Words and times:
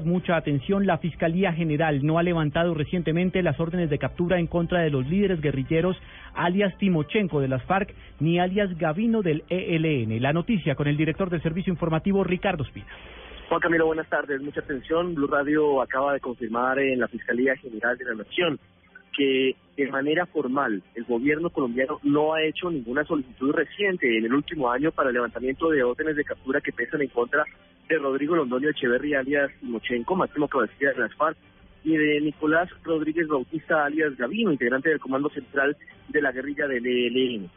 Mucha 0.00 0.36
atención, 0.36 0.86
la 0.86 0.96
Fiscalía 0.96 1.52
General 1.52 2.02
no 2.02 2.18
ha 2.18 2.22
levantado 2.22 2.72
recientemente 2.72 3.42
las 3.42 3.60
órdenes 3.60 3.90
de 3.90 3.98
captura 3.98 4.38
en 4.38 4.46
contra 4.46 4.80
de 4.80 4.88
los 4.88 5.06
líderes 5.06 5.42
guerrilleros 5.42 5.96
alias 6.34 6.76
Timochenko 6.78 7.40
de 7.40 7.48
las 7.48 7.62
FARC 7.64 7.94
ni 8.18 8.40
alias 8.40 8.76
Gavino 8.78 9.20
del 9.20 9.44
ELN. 9.50 10.22
La 10.22 10.32
noticia 10.32 10.74
con 10.76 10.88
el 10.88 10.96
director 10.96 11.28
del 11.28 11.42
Servicio 11.42 11.70
Informativo, 11.70 12.24
Ricardo 12.24 12.64
Espina. 12.64 12.86
Juan 13.50 13.60
Camilo, 13.60 13.84
buenas 13.84 14.08
tardes. 14.08 14.40
Mucha 14.40 14.60
atención. 14.60 15.14
Blue 15.14 15.26
Radio 15.26 15.82
acaba 15.82 16.14
de 16.14 16.20
confirmar 16.20 16.78
en 16.78 16.98
la 16.98 17.08
Fiscalía 17.08 17.54
General 17.56 17.98
de 17.98 18.04
la 18.06 18.14
Nación 18.14 18.58
que 19.14 19.54
de 19.76 19.90
manera 19.90 20.24
formal 20.24 20.82
el 20.94 21.04
gobierno 21.04 21.50
colombiano 21.50 22.00
no 22.02 22.32
ha 22.32 22.42
hecho 22.42 22.70
ninguna 22.70 23.04
solicitud 23.04 23.52
reciente 23.52 24.16
en 24.16 24.24
el 24.24 24.32
último 24.32 24.70
año 24.70 24.90
para 24.90 25.10
el 25.10 25.14
levantamiento 25.14 25.68
de 25.68 25.82
órdenes 25.82 26.16
de 26.16 26.24
captura 26.24 26.62
que 26.62 26.72
pesan 26.72 27.02
en 27.02 27.08
contra 27.08 27.44
de 27.92 27.98
Rodrigo 27.98 28.36
Londoño 28.36 28.70
Echeverri 28.70 29.14
alias 29.14 29.50
Timochenko, 29.60 30.16
máximo 30.16 30.48
cabecilla 30.48 30.92
de 30.92 31.00
las 31.00 31.14
FARC, 31.14 31.36
y 31.84 31.96
de 31.96 32.20
Nicolás 32.20 32.70
Rodríguez 32.82 33.28
Bautista 33.28 33.84
alias 33.84 34.16
Gavino, 34.16 34.50
integrante 34.50 34.88
del 34.88 35.00
Comando 35.00 35.28
Central 35.28 35.76
de 36.08 36.22
la 36.22 36.32
guerrilla 36.32 36.66
del 36.66 36.86
ELN. 36.86 37.50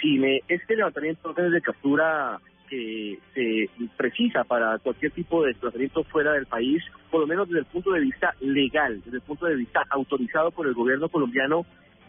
Si 0.00 0.18
me, 0.18 0.42
este 0.48 0.76
levantamiento 0.76 1.22
de 1.22 1.30
órdenes 1.30 1.52
de 1.52 1.60
captura 1.60 2.38
que 2.68 3.18
se 3.34 3.68
precisa 3.96 4.44
para 4.44 4.78
cualquier 4.78 5.12
tipo 5.12 5.42
de 5.42 5.48
desplazamiento 5.48 6.04
fuera 6.04 6.32
del 6.32 6.46
país, 6.46 6.82
por 7.10 7.22
lo 7.22 7.26
menos 7.26 7.48
desde 7.48 7.60
el 7.60 7.66
punto 7.66 7.92
de 7.92 8.00
vista 8.00 8.34
legal, 8.40 9.00
desde 9.04 9.16
el 9.16 9.22
punto 9.22 9.46
de 9.46 9.56
vista 9.56 9.82
autorizado 9.90 10.50
por 10.50 10.66
el 10.66 10.74
gobierno 10.74 11.08
colombiano, 11.08 11.66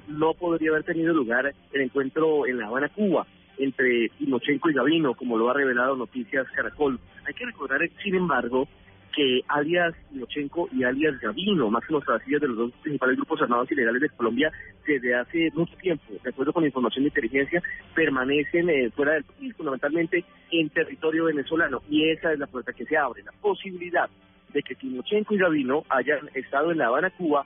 no 0.08 0.34
podría 0.34 0.70
haber 0.70 0.84
tenido 0.84 1.14
lugar 1.14 1.52
el 1.74 1.82
encuentro 1.82 2.46
en 2.46 2.60
La 2.60 2.68
Habana, 2.68 2.90
Cuba, 2.90 3.26
entre 3.58 4.10
Timochenko 4.18 4.70
y 4.70 4.74
Gavino, 4.74 5.14
como 5.14 5.38
lo 5.38 5.50
ha 5.50 5.54
revelado 5.54 5.96
Noticias 5.96 6.48
Caracol. 6.56 7.00
Hay 7.26 7.34
que 7.34 7.46
recordar, 7.46 7.80
sin 8.04 8.16
embargo, 8.16 8.68
que 9.16 9.42
alias 9.48 9.96
Timochenko 10.12 10.70
y 10.74 10.84
alias 10.84 11.20
Gavino, 11.22 11.70
máximos 11.70 12.04
cabecillas 12.04 12.42
de 12.42 12.48
los 12.50 12.58
dos 12.58 12.72
principales 12.82 13.16
grupos 13.16 13.42
armados 13.42 13.72
ilegales 13.72 14.02
de 14.02 14.10
Colombia, 14.10 14.52
desde 14.86 15.16
hace 15.16 15.50
mucho 15.54 15.76
tiempo, 15.78 16.04
de 16.22 16.30
acuerdo 16.30 16.52
con 16.52 16.66
información 16.66 17.04
de 17.04 17.10
inteligencia, 17.10 17.64
permanecen 17.94 18.70
eh, 18.70 18.92
fuera 18.92 19.14
del 19.14 19.24
país, 19.24 19.56
fundamentalmente 19.56 20.26
en 20.52 20.70
territorio 20.70 21.26
venezolano. 21.26 21.82
Y 21.90 22.10
esa 22.10 22.34
es 22.34 22.40
la 22.40 22.48
puerta 22.48 22.74
que 22.74 22.86
se 22.86 22.98
abre, 22.98 23.24
la 23.24 23.32
posibilidad 23.32 24.10
de 24.54 24.62
que 24.62 24.76
Timochenko 24.76 25.34
y 25.34 25.38
Gavino 25.38 25.84
hayan 25.90 26.30
estado 26.34 26.72
en 26.72 26.78
La 26.78 26.88
Habana, 26.88 27.10
Cuba, 27.12 27.46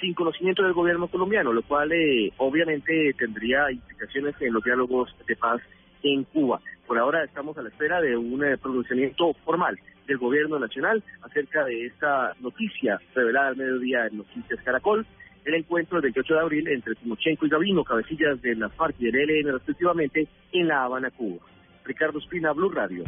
sin 0.00 0.14
conocimiento 0.14 0.62
del 0.62 0.72
gobierno 0.72 1.08
colombiano, 1.08 1.52
lo 1.52 1.62
cual 1.62 1.92
eh, 1.92 2.32
obviamente 2.38 3.14
tendría 3.18 3.70
implicaciones 3.70 4.34
en 4.40 4.52
los 4.52 4.64
diálogos 4.64 5.14
de 5.26 5.36
paz 5.36 5.60
en 6.02 6.24
Cuba. 6.24 6.60
Por 6.86 6.98
ahora 6.98 7.24
estamos 7.24 7.56
a 7.58 7.62
la 7.62 7.68
espera 7.68 8.00
de 8.00 8.16
un 8.16 8.44
eh, 8.44 8.56
pronunciamiento 8.56 9.34
formal 9.44 9.78
del 10.06 10.18
gobierno 10.18 10.58
nacional 10.58 11.02
acerca 11.22 11.64
de 11.64 11.86
esta 11.86 12.34
noticia 12.40 13.00
revelada 13.14 13.48
al 13.48 13.56
mediodía 13.56 14.06
en 14.06 14.18
Noticias 14.18 14.60
Caracol, 14.64 15.06
el 15.44 15.54
encuentro 15.54 15.96
del 15.96 16.12
28 16.12 16.34
de 16.34 16.40
abril 16.40 16.68
entre 16.68 16.94
Timochenko 16.96 17.46
y 17.46 17.48
Gavino, 17.48 17.84
cabecillas 17.84 18.40
de 18.42 18.56
la 18.56 18.68
FARC 18.70 18.96
y 18.98 19.10
del 19.10 19.30
ELN 19.30 19.52
respectivamente, 19.52 20.26
en 20.52 20.68
La 20.68 20.84
Habana, 20.84 21.10
Cuba. 21.10 21.40
Ricardo 21.84 22.18
Espina, 22.18 22.52
Blue 22.52 22.70
Radio. 22.70 23.04